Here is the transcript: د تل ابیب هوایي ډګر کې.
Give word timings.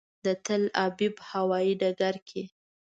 د 0.23 0.27
تل 0.45 0.63
ابیب 0.85 1.15
هوایي 1.29 1.73
ډګر 1.81 2.15
کې. 2.27 2.43